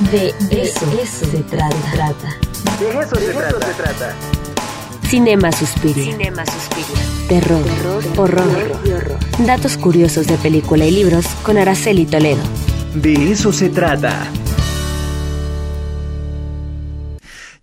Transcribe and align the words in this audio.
De 0.00 0.34
eso, 0.50 0.86
se 1.04 1.42
trata. 1.42 1.68
De 2.80 2.88
eso, 2.88 3.16
se, 3.16 3.74
trata. 3.74 4.16
Cinema 5.06 5.52
Suspiria. 5.52 6.04
Cinema 6.04 6.42
Suspiria. 6.46 7.04
Terror, 7.28 7.62
horror, 8.16 9.18
Datos 9.40 9.76
curiosos 9.76 10.26
de 10.26 10.38
película 10.38 10.86
y 10.86 10.90
libros 10.90 11.26
con 11.42 11.58
Araceli 11.58 12.06
Toledo. 12.06 12.40
De 12.94 13.30
eso 13.30 13.52
se 13.52 13.68
trata. 13.68 14.26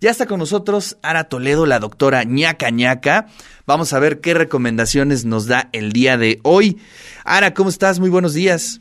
Ya 0.00 0.10
está 0.10 0.26
con 0.26 0.38
nosotros 0.38 0.96
Ara 1.02 1.24
Toledo, 1.24 1.66
la 1.66 1.80
doctora 1.80 2.22
ñaca 2.22 2.70
ñaca. 2.70 3.26
Vamos 3.66 3.92
a 3.92 3.98
ver 3.98 4.20
qué 4.20 4.32
recomendaciones 4.32 5.24
nos 5.24 5.46
da 5.48 5.70
el 5.72 5.90
día 5.92 6.16
de 6.16 6.38
hoy. 6.44 6.78
Ara, 7.24 7.52
¿cómo 7.52 7.68
estás? 7.68 7.98
Muy 7.98 8.10
buenos 8.10 8.32
días. 8.32 8.80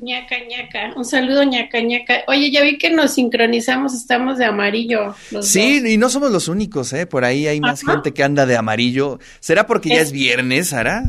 Ñaca 0.00 0.36
ñaca, 0.48 0.92
un 0.96 1.04
saludo 1.04 1.44
ñaca 1.44 1.80
ñaca. 1.80 2.22
Oye, 2.26 2.50
ya 2.50 2.62
vi 2.62 2.78
que 2.78 2.90
nos 2.90 3.14
sincronizamos, 3.14 3.94
estamos 3.94 4.38
de 4.38 4.44
amarillo. 4.44 5.14
Los 5.30 5.48
sí, 5.48 5.80
dos. 5.80 5.90
y 5.90 5.96
no 5.96 6.08
somos 6.10 6.30
los 6.30 6.48
únicos, 6.48 6.92
¿eh? 6.92 7.06
Por 7.06 7.24
ahí 7.24 7.46
hay 7.46 7.60
más 7.60 7.82
gente 7.82 8.12
que 8.12 8.22
anda 8.22 8.44
de 8.46 8.56
amarillo. 8.56 9.18
¿Será 9.40 9.66
porque 9.66 9.88
ya 9.90 9.96
Es- 9.96 10.02
es 10.08 10.12
viernes, 10.12 10.72
Ara? 10.72 11.02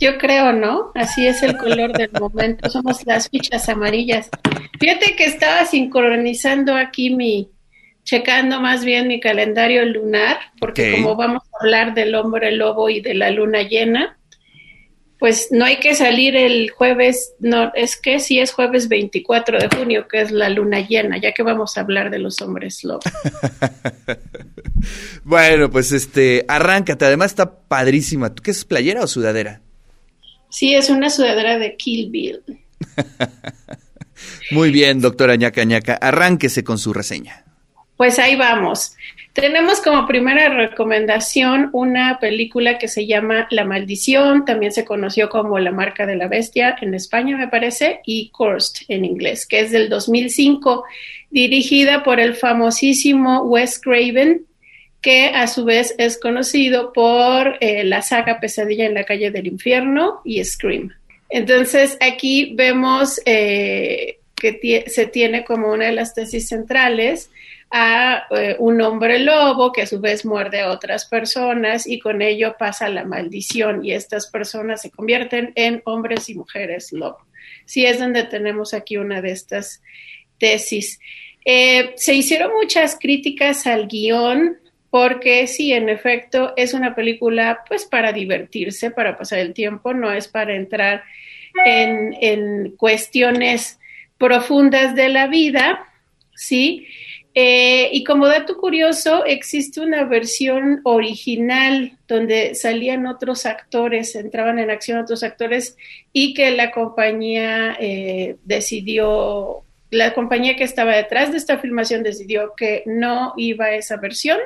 Yo 0.00 0.18
creo, 0.18 0.52
¿no? 0.52 0.90
Así 0.96 1.26
es 1.26 1.42
el 1.44 1.56
color 1.56 1.92
del 1.92 2.10
momento, 2.20 2.68
somos 2.70 3.06
las 3.06 3.28
fichas 3.28 3.68
amarillas. 3.68 4.30
Fíjate 4.80 5.14
que 5.14 5.24
estaba 5.26 5.64
sincronizando 5.64 6.74
aquí 6.74 7.10
mi, 7.14 7.50
checando 8.02 8.60
más 8.60 8.84
bien 8.84 9.06
mi 9.06 9.20
calendario 9.20 9.84
lunar, 9.84 10.38
porque 10.58 10.92
como 10.96 11.14
vamos 11.14 11.42
a 11.44 11.62
hablar 11.64 11.94
del 11.94 12.16
hombre 12.16 12.50
lobo 12.50 12.88
y 12.90 13.00
de 13.00 13.14
la 13.14 13.30
luna 13.30 13.62
llena, 13.62 14.18
pues 15.22 15.52
no 15.52 15.64
hay 15.64 15.78
que 15.78 15.94
salir 15.94 16.34
el 16.34 16.70
jueves, 16.70 17.34
no, 17.38 17.70
es 17.76 17.96
que 17.96 18.18
sí 18.18 18.40
es 18.40 18.50
jueves 18.50 18.88
24 18.88 19.60
de 19.60 19.68
junio, 19.68 20.08
que 20.08 20.20
es 20.20 20.32
la 20.32 20.48
luna 20.48 20.80
llena, 20.80 21.16
ya 21.16 21.30
que 21.30 21.44
vamos 21.44 21.76
a 21.76 21.82
hablar 21.82 22.10
de 22.10 22.18
los 22.18 22.40
hombres 22.40 22.82
lobos. 22.82 23.04
Bueno, 25.22 25.70
pues 25.70 25.92
este, 25.92 26.44
arráncate. 26.48 27.04
Además 27.04 27.30
está 27.30 27.54
padrísima. 27.54 28.34
¿Tú 28.34 28.42
qué 28.42 28.50
es 28.50 28.64
playera 28.64 29.04
o 29.04 29.06
sudadera? 29.06 29.60
Sí, 30.50 30.74
es 30.74 30.90
una 30.90 31.08
sudadera 31.08 31.56
de 31.56 31.76
Kill 31.76 32.10
Bill. 32.10 32.42
Muy 34.50 34.72
bien, 34.72 35.00
doctora 35.00 35.36
ñaca 35.36 35.62
ñaca. 35.62 35.94
Arránquese 35.94 36.64
con 36.64 36.78
su 36.78 36.92
reseña. 36.92 37.44
Pues 37.96 38.18
ahí 38.18 38.34
vamos. 38.34 38.96
Tenemos 39.32 39.80
como 39.80 40.06
primera 40.06 40.50
recomendación 40.50 41.70
una 41.72 42.18
película 42.20 42.76
que 42.76 42.86
se 42.86 43.06
llama 43.06 43.46
La 43.50 43.64
Maldición, 43.64 44.44
también 44.44 44.72
se 44.72 44.84
conoció 44.84 45.30
como 45.30 45.58
La 45.58 45.72
Marca 45.72 46.04
de 46.04 46.16
la 46.16 46.28
Bestia 46.28 46.76
en 46.82 46.92
España, 46.92 47.38
me 47.38 47.48
parece, 47.48 48.00
y 48.04 48.28
Cursed 48.28 48.84
en 48.88 49.06
inglés, 49.06 49.46
que 49.46 49.60
es 49.60 49.70
del 49.70 49.88
2005, 49.88 50.84
dirigida 51.30 52.02
por 52.02 52.20
el 52.20 52.34
famosísimo 52.34 53.44
Wes 53.44 53.80
Craven, 53.80 54.44
que 55.00 55.28
a 55.28 55.46
su 55.46 55.64
vez 55.64 55.94
es 55.96 56.20
conocido 56.20 56.92
por 56.92 57.56
eh, 57.60 57.84
la 57.84 58.02
saga 58.02 58.38
Pesadilla 58.38 58.84
en 58.84 58.94
la 58.94 59.04
calle 59.04 59.30
del 59.30 59.46
infierno 59.46 60.20
y 60.26 60.44
Scream. 60.44 60.92
Entonces 61.30 61.96
aquí 62.00 62.52
vemos 62.54 63.18
eh, 63.24 64.18
que 64.42 64.84
se 64.88 65.06
tiene 65.06 65.44
como 65.44 65.70
una 65.70 65.86
de 65.86 65.92
las 65.92 66.14
tesis 66.14 66.48
centrales 66.48 67.30
a 67.70 68.26
eh, 68.30 68.56
un 68.58 68.80
hombre 68.82 69.20
lobo 69.20 69.72
que 69.72 69.82
a 69.82 69.86
su 69.86 70.00
vez 70.00 70.24
muerde 70.24 70.60
a 70.60 70.70
otras 70.70 71.06
personas 71.06 71.86
y 71.86 72.00
con 72.00 72.20
ello 72.20 72.56
pasa 72.58 72.88
la 72.88 73.04
maldición 73.04 73.84
y 73.84 73.92
estas 73.92 74.26
personas 74.26 74.82
se 74.82 74.90
convierten 74.90 75.52
en 75.54 75.80
hombres 75.84 76.28
y 76.28 76.34
mujeres 76.34 76.92
lobo. 76.92 77.18
Sí 77.64 77.86
es 77.86 78.00
donde 78.00 78.24
tenemos 78.24 78.74
aquí 78.74 78.96
una 78.96 79.22
de 79.22 79.30
estas 79.30 79.80
tesis. 80.38 80.98
Eh, 81.44 81.92
se 81.96 82.14
hicieron 82.14 82.52
muchas 82.52 82.98
críticas 83.00 83.66
al 83.66 83.86
guion 83.86 84.58
porque 84.90 85.46
sí, 85.46 85.72
en 85.72 85.88
efecto, 85.88 86.52
es 86.56 86.74
una 86.74 86.94
película 86.94 87.62
pues 87.66 87.86
para 87.86 88.12
divertirse, 88.12 88.90
para 88.90 89.16
pasar 89.16 89.38
el 89.38 89.54
tiempo, 89.54 89.94
no 89.94 90.12
es 90.12 90.28
para 90.28 90.54
entrar 90.54 91.04
en, 91.64 92.14
en 92.20 92.72
cuestiones 92.76 93.78
profundas 94.22 94.94
de 94.94 95.08
la 95.08 95.26
vida, 95.26 95.84
¿sí? 96.36 96.86
Eh, 97.34 97.88
y 97.92 98.04
como 98.04 98.28
dato 98.28 98.56
curioso, 98.56 99.24
existe 99.24 99.80
una 99.80 100.04
versión 100.04 100.80
original 100.84 101.98
donde 102.06 102.54
salían 102.54 103.06
otros 103.06 103.46
actores, 103.46 104.14
entraban 104.14 104.60
en 104.60 104.70
acción 104.70 105.00
otros 105.00 105.24
actores 105.24 105.76
y 106.12 106.34
que 106.34 106.52
la 106.52 106.70
compañía 106.70 107.76
eh, 107.80 108.36
decidió, 108.44 109.64
la 109.90 110.14
compañía 110.14 110.54
que 110.54 110.64
estaba 110.64 110.94
detrás 110.94 111.32
de 111.32 111.38
esta 111.38 111.58
filmación 111.58 112.04
decidió 112.04 112.52
que 112.56 112.84
no 112.86 113.32
iba 113.36 113.66
a 113.66 113.74
esa 113.74 113.96
versión, 113.96 114.38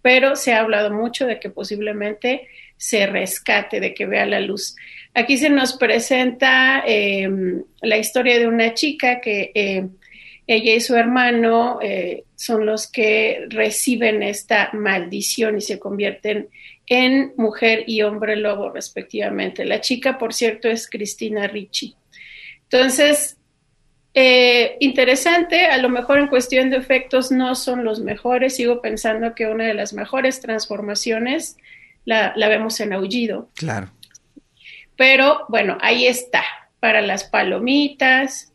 pero 0.00 0.36
se 0.36 0.54
ha 0.54 0.60
hablado 0.60 0.90
mucho 0.90 1.26
de 1.26 1.38
que 1.38 1.50
posiblemente 1.50 2.48
se 2.82 3.06
rescate, 3.06 3.78
de 3.78 3.94
que 3.94 4.06
vea 4.06 4.26
la 4.26 4.40
luz. 4.40 4.74
Aquí 5.14 5.36
se 5.36 5.48
nos 5.48 5.74
presenta 5.74 6.82
eh, 6.84 7.30
la 7.80 7.96
historia 7.96 8.40
de 8.40 8.48
una 8.48 8.74
chica 8.74 9.20
que 9.20 9.52
eh, 9.54 9.86
ella 10.48 10.74
y 10.74 10.80
su 10.80 10.96
hermano 10.96 11.78
eh, 11.80 12.24
son 12.34 12.66
los 12.66 12.90
que 12.90 13.46
reciben 13.50 14.24
esta 14.24 14.70
maldición 14.72 15.58
y 15.58 15.60
se 15.60 15.78
convierten 15.78 16.48
en 16.88 17.32
mujer 17.36 17.84
y 17.86 18.02
hombre 18.02 18.34
lobo 18.34 18.70
respectivamente. 18.70 19.64
La 19.64 19.80
chica, 19.80 20.18
por 20.18 20.34
cierto, 20.34 20.68
es 20.68 20.90
Cristina 20.90 21.46
Ricci. 21.46 21.94
Entonces, 22.64 23.36
eh, 24.12 24.76
interesante, 24.80 25.66
a 25.66 25.78
lo 25.78 25.88
mejor 25.88 26.18
en 26.18 26.26
cuestión 26.26 26.68
de 26.70 26.78
efectos 26.78 27.30
no 27.30 27.54
son 27.54 27.84
los 27.84 28.00
mejores, 28.00 28.56
sigo 28.56 28.82
pensando 28.82 29.36
que 29.36 29.46
una 29.46 29.68
de 29.68 29.74
las 29.74 29.92
mejores 29.92 30.40
transformaciones 30.40 31.58
la, 32.04 32.32
la 32.36 32.48
vemos 32.48 32.78
en 32.80 32.92
Aullido, 32.92 33.48
Claro. 33.54 33.90
pero 34.96 35.44
bueno, 35.48 35.78
ahí 35.80 36.06
está, 36.06 36.42
para 36.80 37.00
las 37.00 37.24
palomitas, 37.24 38.52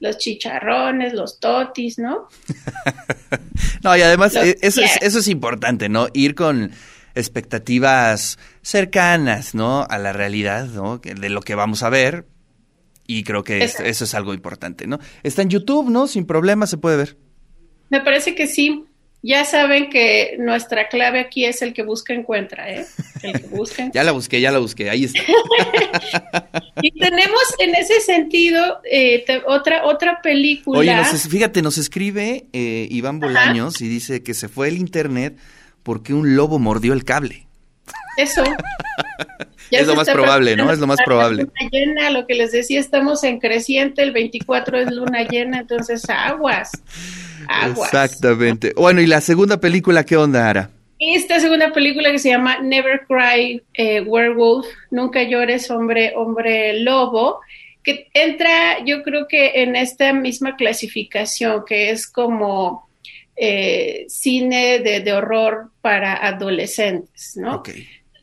los 0.00 0.18
chicharrones, 0.18 1.12
los 1.14 1.40
totis, 1.40 1.98
¿no? 1.98 2.28
No, 3.82 3.94
y 3.96 4.00
además 4.00 4.34
eh, 4.36 4.56
eso 4.62 4.80
es, 4.80 4.96
eso 5.02 5.18
es 5.18 5.28
importante, 5.28 5.88
¿no? 5.90 6.08
Ir 6.14 6.34
con 6.34 6.70
expectativas 7.14 8.38
cercanas, 8.62 9.54
¿no? 9.54 9.86
A 9.88 9.98
la 9.98 10.12
realidad, 10.14 10.66
¿no? 10.66 10.98
De 10.98 11.28
lo 11.28 11.40
que 11.42 11.54
vamos 11.54 11.82
a 11.82 11.90
ver. 11.90 12.26
Y 13.06 13.24
creo 13.24 13.44
que 13.44 13.62
es- 13.62 13.80
eso 13.80 14.04
es 14.04 14.14
algo 14.14 14.32
importante, 14.32 14.86
¿no? 14.86 14.98
Está 15.22 15.42
en 15.42 15.50
YouTube, 15.50 15.90
¿no? 15.90 16.06
Sin 16.06 16.24
problema 16.26 16.66
se 16.66 16.78
puede 16.78 16.96
ver. 16.96 17.18
Me 17.90 18.00
parece 18.00 18.34
que 18.34 18.46
sí. 18.46 18.84
Ya 19.26 19.46
saben 19.46 19.88
que 19.88 20.36
nuestra 20.38 20.88
clave 20.88 21.18
aquí 21.18 21.46
es 21.46 21.62
el 21.62 21.72
que 21.72 21.82
busca 21.82 22.12
encuentra, 22.12 22.70
¿eh? 22.70 22.84
El 23.22 23.32
que 23.40 23.46
busca 23.46 23.90
Ya 23.94 24.04
la 24.04 24.12
busqué, 24.12 24.38
ya 24.42 24.52
la 24.52 24.58
busqué, 24.58 24.90
ahí 24.90 25.04
está. 25.04 25.20
Y 26.82 26.90
tenemos 26.98 27.40
en 27.58 27.74
ese 27.74 28.00
sentido 28.00 28.80
eh, 28.90 29.24
te- 29.26 29.42
otra, 29.46 29.86
otra 29.86 30.20
película. 30.22 30.78
Oye, 30.80 30.94
nos 30.94 31.14
es- 31.14 31.28
fíjate, 31.28 31.62
nos 31.62 31.78
escribe 31.78 32.44
eh, 32.52 32.86
Iván 32.90 33.20
Bolaños 33.20 33.80
y 33.80 33.88
dice 33.88 34.22
que 34.22 34.34
se 34.34 34.48
fue 34.48 34.68
el 34.68 34.76
internet 34.76 35.36
porque 35.82 36.12
un 36.12 36.36
lobo 36.36 36.58
mordió 36.58 36.92
el 36.92 37.04
cable. 37.04 37.46
Eso. 38.16 38.42
Ya 39.70 39.80
Es 39.80 39.86
lo 39.86 39.96
más 39.96 40.08
probable, 40.08 40.56
¿no? 40.56 40.70
Es 40.70 40.78
lo 40.78 40.86
más 40.86 41.00
probable. 41.04 41.44
Luna 41.44 41.70
llena, 41.70 42.10
lo 42.10 42.26
que 42.26 42.34
les 42.34 42.52
decía, 42.52 42.78
estamos 42.78 43.24
en 43.24 43.40
creciente, 43.40 44.02
el 44.02 44.12
24 44.12 44.78
es 44.78 44.92
luna 44.92 45.24
llena, 45.24 45.60
entonces 45.60 46.04
aguas. 46.08 46.70
Aguas. 47.48 47.92
Exactamente. 47.92 48.72
Bueno, 48.76 49.00
y 49.00 49.06
la 49.06 49.20
segunda 49.20 49.58
película, 49.58 50.04
¿qué 50.04 50.16
onda, 50.16 50.48
Ara? 50.48 50.70
Esta 50.98 51.40
segunda 51.40 51.72
película 51.72 52.10
que 52.10 52.18
se 52.18 52.28
llama 52.28 52.58
Never 52.60 53.06
Cry 53.06 53.62
eh, 53.74 54.00
Werewolf, 54.02 54.66
Nunca 54.90 55.22
llores, 55.22 55.70
hombre, 55.70 56.12
hombre 56.14 56.80
lobo, 56.80 57.40
que 57.82 58.08
entra, 58.14 58.84
yo 58.84 59.02
creo 59.02 59.26
que 59.28 59.62
en 59.62 59.76
esta 59.76 60.12
misma 60.12 60.56
clasificación, 60.56 61.64
que 61.66 61.90
es 61.90 62.06
como 62.06 62.88
eh, 63.36 64.04
cine 64.08 64.78
de, 64.78 65.00
de 65.00 65.12
horror 65.12 65.70
para 65.80 66.14
adolescentes, 66.14 67.32
¿no? 67.36 67.56
Ok. 67.56 67.70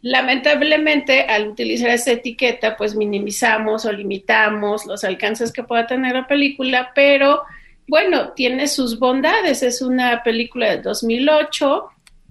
Lamentablemente, 0.01 1.21
al 1.21 1.47
utilizar 1.49 1.89
esa 1.91 2.11
etiqueta, 2.13 2.75
pues 2.77 2.95
minimizamos 2.95 3.85
o 3.85 3.91
limitamos 3.91 4.85
los 4.85 5.03
alcances 5.03 5.51
que 5.53 5.63
pueda 5.63 5.85
tener 5.87 6.13
la 6.13 6.27
película, 6.27 6.91
pero 6.95 7.43
bueno, 7.87 8.31
tiene 8.33 8.67
sus 8.67 8.97
bondades. 8.97 9.61
Es 9.63 9.81
una 9.81 10.23
película 10.23 10.71
de 10.71 10.81
2008, 10.81 11.85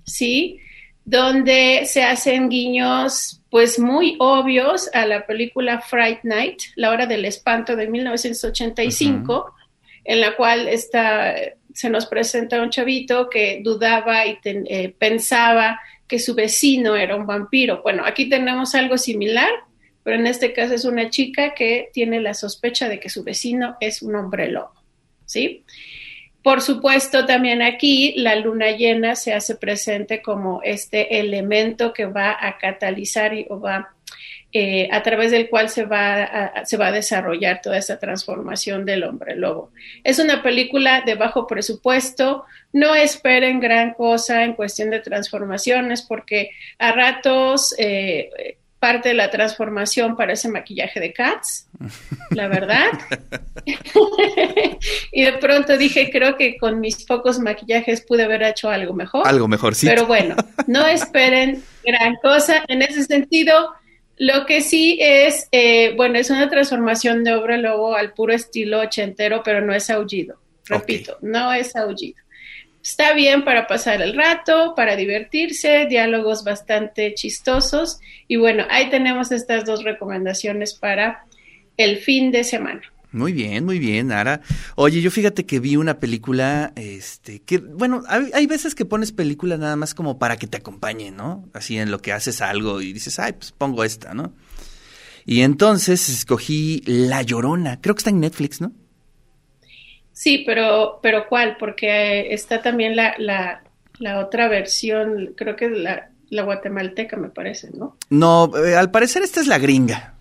¿sí? 0.05 0.59
Donde 1.05 1.83
se 1.87 2.03
hacen 2.03 2.49
guiños, 2.49 3.41
pues 3.51 3.79
muy 3.79 4.17
obvios 4.21 4.89
a 4.95 5.07
la 5.07 5.27
película 5.27 5.81
Fright 5.81 6.21
Night, 6.25 6.59
La 6.77 6.91
Hora 6.91 7.07
del 7.07 7.25
Espanto 7.25 7.77
de 7.77 7.87
1985, 7.89 9.55
en 10.05 10.21
la 10.21 10.35
cual 10.37 10.67
está, 10.69 11.35
se 11.73 11.91
nos 11.91 12.07
presenta 12.07 12.61
un 12.63 12.71
chavito 12.71 13.29
que 13.29 13.61
dudaba 13.63 14.27
y 14.27 14.41
ten- 14.41 14.67
eh, 14.69 14.95
pensaba 14.99 15.81
que 16.11 16.19
su 16.19 16.35
vecino 16.35 16.97
era 16.97 17.15
un 17.15 17.25
vampiro. 17.25 17.83
Bueno, 17.83 18.03
aquí 18.05 18.29
tenemos 18.29 18.75
algo 18.75 18.99
similar, 18.99 19.49
pero 20.03 20.17
en 20.17 20.27
este 20.27 20.53
caso 20.53 20.75
es 20.75 20.85
una 20.85 21.09
chica 21.09 21.55
que 21.55 21.89
tiene 21.93 22.21
la 22.21 22.35
sospecha 22.35 22.89
de 22.89 22.99
que 22.99 23.09
su 23.09 23.23
vecino 23.23 23.77
es 23.81 24.03
un 24.03 24.17
hombre 24.17 24.51
lobo, 24.51 24.75
¿sí? 25.25 25.65
Por 26.43 26.63
supuesto, 26.63 27.27
también 27.27 27.63
aquí 27.63 28.15
la 28.17 28.35
luna 28.35 28.73
llena 28.73 29.15
se 29.15 29.35
hace 29.35 29.55
presente 29.55 30.21
como 30.21 30.63
este 30.65 31.21
elemento 31.21 31.93
que 31.93 32.07
va 32.07 32.37
a 32.41 32.59
catalizar 32.59 33.33
y 33.35 33.47
o 33.49 33.61
va 33.61 33.95
eh, 34.53 34.89
a 34.91 35.03
través 35.03 35.31
del 35.31 35.49
cual 35.49 35.69
se 35.69 35.85
va, 35.85 36.23
a, 36.23 36.65
se 36.65 36.77
va 36.77 36.89
a 36.89 36.93
desarrollar 36.93 37.61
toda 37.63 37.79
esta 37.79 37.99
transformación 37.99 38.85
del 38.85 39.05
hombre 39.05 39.37
lobo. 39.37 39.71
Es 40.03 40.19
una 40.19 40.43
película 40.43 41.03
de 41.03 41.15
bajo 41.15 41.47
presupuesto, 41.47 42.45
no 42.73 42.95
esperen 42.95 43.61
gran 43.61 43.95
cosa 43.95 44.45
en 44.45 44.55
cuestión 44.55 44.91
de 44.91 45.01
transformaciones 45.01 46.03
porque 46.03 46.51
a 46.79 46.93
ratos 46.93 47.75
eh, 47.79 48.57
parte 48.81 49.11
de 49.11 49.15
la 49.15 49.31
transformación 49.31 50.17
parece 50.17 50.49
maquillaje 50.49 50.99
de 50.99 51.13
Cats, 51.13 51.69
la 52.31 52.49
verdad. 52.49 52.89
y 55.13 55.23
de 55.23 55.33
pronto 55.35 55.77
dije, 55.77 56.11
creo 56.11 56.37
que 56.37 56.57
con 56.57 56.81
mis 56.81 57.05
pocos 57.05 57.39
maquillajes 57.39 58.01
pude 58.01 58.25
haber 58.25 58.43
hecho 58.43 58.71
algo 58.71 58.95
mejor. 58.95 59.29
Algo 59.29 59.47
mejor, 59.47 59.75
sí. 59.75 59.87
Pero 59.87 60.07
bueno, 60.07 60.35
no 60.67 60.87
esperen 60.87 61.63
gran 61.85 62.17
cosa 62.23 62.65
en 62.69 62.81
ese 62.81 63.05
sentido. 63.05 63.75
Lo 64.21 64.45
que 64.45 64.61
sí 64.61 64.99
es, 65.01 65.49
eh, 65.51 65.95
bueno, 65.97 66.19
es 66.19 66.29
una 66.29 66.51
transformación 66.51 67.25
de 67.25 67.33
obra 67.33 67.57
lobo 67.57 67.95
al 67.95 68.13
puro 68.13 68.35
estilo 68.35 68.81
ochentero, 68.81 69.41
pero 69.43 69.63
no 69.63 69.73
es 69.73 69.89
aullido. 69.89 70.39
Repito, 70.67 71.17
no 71.23 71.55
es 71.55 71.75
aullido. 71.75 72.23
Está 72.83 73.15
bien 73.15 73.47
para 73.47 73.67
pasar 73.67 74.03
el 74.03 74.15
rato, 74.15 74.75
para 74.77 74.95
divertirse, 74.95 75.87
diálogos 75.87 76.45
bastante 76.45 77.15
chistosos. 77.15 77.99
Y 78.29 78.37
bueno, 78.37 78.67
ahí 78.69 78.91
tenemos 78.91 79.33
estas 79.33 79.65
dos 79.65 79.85
recomendaciones 79.85 80.75
para 80.75 81.25
el 81.79 81.97
fin 81.97 82.31
de 82.31 82.45
semana. 82.45 82.83
Muy 83.13 83.33
bien, 83.33 83.65
muy 83.65 83.79
bien, 83.79 84.13
Ara. 84.13 84.41
Oye, 84.77 85.01
yo 85.01 85.11
fíjate 85.11 85.45
que 85.45 85.59
vi 85.59 85.77
una 85.77 85.99
película, 85.99 86.73
este, 86.77 87.41
que, 87.41 87.59
bueno, 87.59 88.03
hay, 88.09 88.47
veces 88.47 88.75
que 88.75 88.85
pones 88.85 89.11
película 89.11 89.57
nada 89.57 89.75
más 89.75 89.95
como 89.95 90.19
para 90.19 90.37
que 90.37 90.47
te 90.47 90.59
acompañe, 90.59 91.11
¿no? 91.11 91.49
Así 91.53 91.77
en 91.79 91.91
lo 91.91 92.01
que 92.01 92.13
haces 92.13 92.41
algo 92.41 92.81
y 92.81 92.93
dices, 92.93 93.19
ay, 93.19 93.33
pues 93.33 93.51
pongo 93.51 93.83
esta, 93.83 94.15
¿no? 94.15 94.33
Y 95.27 95.43
entonces 95.43 96.09
escogí 96.09 96.83
La 96.87 97.23
Llorona, 97.23 97.81
creo 97.81 97.95
que 97.95 98.01
está 98.01 98.11
en 98.11 98.21
Netflix, 98.21 98.61
¿no? 98.61 98.73
Sí, 100.13 100.45
pero, 100.47 101.01
pero 101.03 101.27
¿cuál? 101.29 101.57
Porque 101.59 102.33
está 102.33 102.63
también 102.63 102.95
la, 102.95 103.15
la, 103.19 103.63
la 103.99 104.21
otra 104.21 104.49
versión, 104.49 105.35
creo 105.37 105.57
que 105.57 105.69
la, 105.69 106.11
la 106.29 106.43
guatemalteca, 106.43 107.17
me 107.17 107.29
parece, 107.29 107.71
¿no? 107.73 107.97
No, 108.09 108.53
eh, 108.57 108.77
al 108.77 108.91
parecer 108.91 109.23
esta 109.23 109.41
es 109.41 109.49
la 109.49 109.59
gringa. 109.59 110.15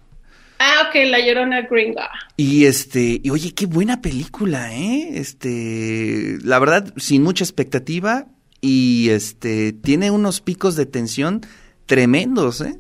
Ah, 0.59 0.89
ok, 0.89 0.95
La 1.06 1.19
Llorona 1.19 1.61
Gringa. 1.61 2.09
Y 2.35 2.65
este, 2.65 3.21
y 3.23 3.29
oye, 3.29 3.53
qué 3.53 3.65
buena 3.65 4.01
película, 4.01 4.75
¿eh? 4.75 5.09
Este, 5.13 6.38
la 6.44 6.59
verdad, 6.59 6.94
sin 6.97 7.23
mucha 7.23 7.45
expectativa 7.45 8.27
y 8.59 9.09
este, 9.09 9.71
tiene 9.71 10.11
unos 10.11 10.41
picos 10.41 10.75
de 10.75 10.85
tensión 10.85 11.41
tremendos, 11.85 12.59
¿eh? 12.59 12.77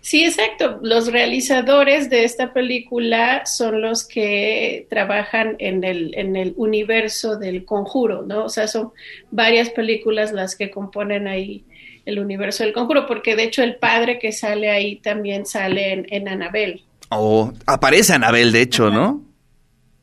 Sí, 0.00 0.24
exacto. 0.24 0.80
Los 0.82 1.12
realizadores 1.12 2.08
de 2.08 2.24
esta 2.24 2.52
película 2.52 3.44
son 3.46 3.82
los 3.82 4.06
que 4.06 4.86
trabajan 4.88 5.56
en 5.58 5.84
el, 5.84 6.14
en 6.14 6.36
el 6.36 6.54
universo 6.56 7.36
del 7.38 7.64
conjuro, 7.64 8.22
¿no? 8.22 8.44
O 8.44 8.48
sea, 8.48 8.68
son 8.68 8.92
varias 9.30 9.70
películas 9.70 10.32
las 10.32 10.56
que 10.56 10.70
componen 10.70 11.26
ahí 11.26 11.64
el 12.06 12.18
universo 12.18 12.64
del 12.64 12.72
conjuro, 12.72 13.06
porque 13.06 13.36
de 13.36 13.44
hecho 13.44 13.62
el 13.62 13.76
padre 13.76 14.18
que 14.18 14.32
sale 14.32 14.70
ahí 14.70 14.96
también 14.96 15.46
sale 15.46 15.92
en, 15.92 16.06
en 16.10 16.28
Anabel. 16.28 16.82
Oh, 17.10 17.52
aparece 17.66 18.12
Anabel, 18.12 18.52
de 18.52 18.62
hecho, 18.62 18.90
¿no? 18.90 19.22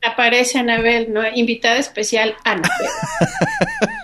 Aparece 0.02 0.58
Anabel, 0.58 1.12
¿no? 1.12 1.22
Invitada 1.34 1.78
especial 1.78 2.34
Anabel. 2.44 2.70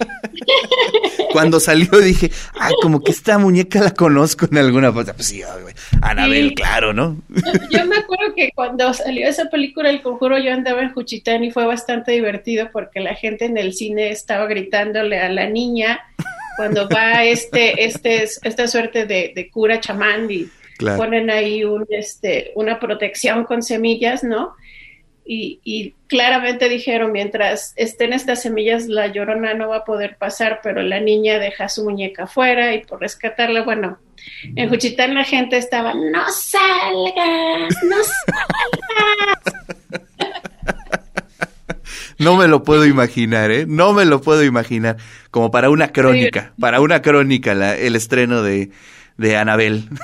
Cuando 1.32 1.60
salió 1.60 1.90
dije, 2.00 2.30
ay, 2.58 2.72
como 2.80 3.00
que 3.00 3.12
esta 3.12 3.38
muñeca 3.38 3.80
la 3.80 3.92
conozco 3.92 4.46
en 4.50 4.58
alguna 4.58 4.92
parte. 4.92 5.12
Pues 5.14 5.26
sí, 5.26 5.42
Anabel, 6.00 6.54
claro, 6.54 6.92
¿no? 6.92 7.18
Yo 7.70 7.84
me 7.86 7.96
acuerdo 7.96 8.34
que 8.34 8.50
cuando 8.54 8.92
salió 8.94 9.28
esa 9.28 9.46
película 9.46 9.90
El 9.90 10.02
Conjuro 10.02 10.38
yo 10.38 10.52
andaba 10.52 10.82
en 10.82 10.92
Juchitán 10.92 11.44
y 11.44 11.50
fue 11.50 11.66
bastante 11.66 12.12
divertido 12.12 12.68
porque 12.72 13.00
la 13.00 13.14
gente 13.14 13.44
en 13.44 13.58
el 13.58 13.74
cine 13.74 14.10
estaba 14.10 14.46
gritándole 14.46 15.20
a 15.20 15.28
la 15.28 15.48
niña 15.48 16.00
cuando 16.58 16.88
va 16.88 17.22
este, 17.22 17.84
este, 17.84 18.24
esta 18.24 18.66
suerte 18.66 19.06
de, 19.06 19.50
cura 19.52 19.78
chamán 19.78 20.28
y 20.28 20.48
ponen 20.96 21.30
ahí 21.30 21.62
un, 21.62 21.86
este, 21.88 22.50
una 22.56 22.80
protección 22.80 23.44
con 23.44 23.62
semillas, 23.62 24.24
¿no? 24.24 24.56
Y, 25.24 25.94
claramente 26.08 26.68
dijeron, 26.68 27.12
mientras 27.12 27.74
estén 27.76 28.12
estas 28.12 28.42
semillas, 28.42 28.88
la 28.88 29.06
llorona 29.06 29.54
no 29.54 29.68
va 29.68 29.76
a 29.76 29.84
poder 29.84 30.16
pasar, 30.16 30.58
pero 30.62 30.82
la 30.82 30.98
niña 30.98 31.38
deja 31.38 31.68
su 31.68 31.84
muñeca 31.84 32.24
afuera 32.24 32.74
y 32.74 32.84
por 32.84 33.00
rescatarla, 33.00 33.62
bueno, 33.62 33.98
en 34.56 34.68
Juchitán 34.68 35.14
la 35.14 35.24
gente 35.24 35.58
estaba, 35.58 35.94
no 35.94 36.28
salgas, 36.32 37.74
no 37.84 37.96
salgas. 38.02 39.38
No 42.18 42.36
me 42.36 42.48
lo 42.48 42.64
puedo 42.64 42.84
imaginar, 42.84 43.50
¿eh? 43.50 43.64
No 43.66 43.92
me 43.92 44.04
lo 44.04 44.20
puedo 44.20 44.42
imaginar. 44.42 44.96
Como 45.30 45.50
para 45.50 45.70
una 45.70 45.92
crónica, 45.92 46.52
para 46.58 46.80
una 46.80 47.00
crónica 47.00 47.52
el 47.76 47.94
estreno 47.94 48.42
de, 48.42 48.70
de 49.16 49.36
Anabel. 49.36 49.88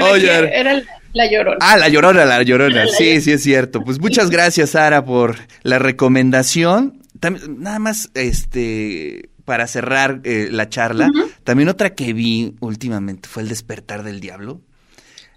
Oye, 0.00 0.30
era 0.58 0.82
la 1.12 1.30
llorona. 1.30 1.58
Ah, 1.60 1.76
la 1.76 1.88
llorona, 1.88 2.24
la 2.24 2.42
llorona. 2.42 2.86
Sí, 2.86 3.20
sí 3.20 3.32
es 3.32 3.42
cierto. 3.42 3.82
Pues 3.82 3.98
muchas 3.98 4.30
gracias, 4.30 4.70
Sara, 4.70 5.04
por 5.04 5.36
la 5.62 5.78
recomendación. 5.78 7.02
nada 7.48 7.78
más, 7.78 8.10
este, 8.14 9.30
para 9.44 9.66
cerrar 9.66 10.20
eh, 10.24 10.48
la 10.50 10.68
charla, 10.68 11.10
también 11.44 11.68
otra 11.68 11.94
que 11.94 12.12
vi 12.12 12.54
últimamente 12.60 13.28
fue 13.28 13.42
El 13.42 13.48
despertar 13.48 14.02
del 14.02 14.20
diablo. 14.20 14.60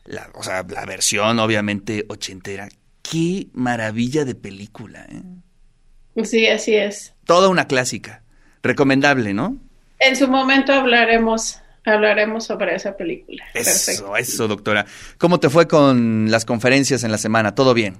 La, 0.06 0.30
o 0.34 0.44
sea, 0.44 0.66
la 0.68 0.86
versión 0.86 1.40
obviamente 1.40 2.06
ochentera 2.10 2.68
qué 3.10 3.48
maravilla 3.54 4.26
de 4.26 4.36
película, 4.36 5.06
¿eh? 5.10 5.22
Sí, 6.26 6.48
así 6.48 6.76
es. 6.76 7.14
Toda 7.26 7.50
una 7.50 7.68
clásica. 7.68 8.24
Recomendable, 8.62 9.34
¿no? 9.34 9.58
En 10.00 10.16
su 10.16 10.28
momento 10.28 10.74
hablaremos 10.74 11.60
hablaremos 11.86 12.46
sobre 12.46 12.76
esa 12.76 12.96
película. 12.96 13.44
Eso, 13.54 14.16
eso, 14.16 14.48
doctora. 14.48 14.86
¿Cómo 15.18 15.40
te 15.40 15.50
fue 15.50 15.68
con 15.68 16.30
las 16.30 16.46
conferencias 16.46 17.04
en 17.04 17.12
la 17.12 17.18
semana? 17.18 17.56
¿Todo 17.56 17.74
bien? 17.74 17.98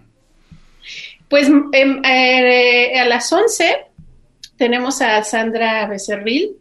Pues 1.30 1.48
em, 1.48 2.04
eh, 2.06 3.00
a 3.00 3.06
las 3.06 3.32
11 3.32 3.78
tenemos 4.58 5.02
a 5.02 5.24
Sandra 5.24 5.88
Becerril. 5.88 6.58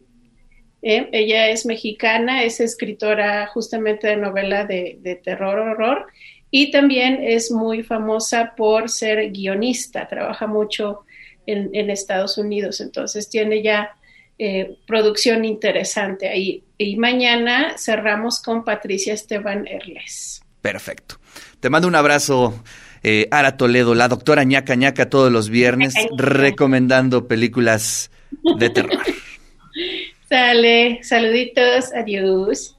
¿eh? 0.82 1.08
ella 1.12 1.48
es 1.48 1.66
mexicana, 1.66 2.44
es 2.44 2.60
escritora 2.60 3.46
justamente 3.48 4.06
de 4.06 4.16
novela 4.16 4.64
de, 4.64 4.98
de 5.00 5.16
terror, 5.16 5.58
horror, 5.58 6.06
y 6.50 6.70
también 6.70 7.20
es 7.22 7.50
muy 7.50 7.82
famosa 7.82 8.54
por 8.56 8.88
ser 8.88 9.30
guionista, 9.30 10.08
trabaja 10.08 10.46
mucho 10.46 11.04
en, 11.46 11.90
Estados 11.90 12.36
Unidos, 12.36 12.80
entonces 12.80 13.30
tiene 13.30 13.62
ya 13.62 13.96
eh, 14.38 14.76
producción 14.86 15.44
interesante 15.44 16.28
ahí. 16.28 16.62
Y 16.76 16.96
mañana 16.96 17.74
cerramos 17.78 18.40
con 18.40 18.64
Patricia 18.64 19.14
Esteban 19.14 19.66
Erles. 19.66 20.42
Perfecto. 20.60 21.16
Te 21.60 21.70
mando 21.70 21.88
un 21.88 21.94
abrazo. 21.94 22.62
Eh, 23.02 23.28
Ara 23.30 23.56
Toledo, 23.56 23.94
la 23.94 24.08
doctora 24.08 24.44
ñaca 24.44 24.74
ñaca 24.74 25.08
todos 25.08 25.30
los 25.30 25.48
viernes, 25.50 25.94
recomendando 26.16 27.28
películas 27.28 28.10
de 28.58 28.70
terror. 28.70 28.98
Sale, 30.28 31.00
saluditos, 31.02 31.92
adiós. 31.94 32.77